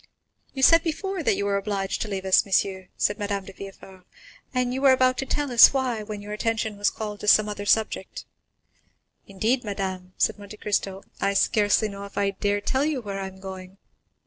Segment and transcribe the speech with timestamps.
[0.55, 4.03] "You said before that you were obliged to leave us, monsieur," said Madame de Villefort,
[4.51, 7.47] "and you were about to tell us why when your attention was called to some
[7.47, 8.25] other subject."
[9.27, 13.27] "Indeed madame," said Monte Cristo: "I scarcely know if I dare tell you where I
[13.27, 13.77] am going."